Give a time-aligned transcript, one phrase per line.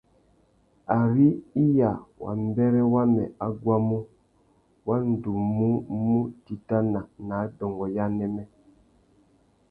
[0.99, 1.27] Ari
[1.63, 1.91] iya
[2.23, 3.99] wa mbêrê wamê a guamú,
[4.87, 5.67] wa ndú mú
[6.05, 8.43] mù titana nà adôngô ya anêmê.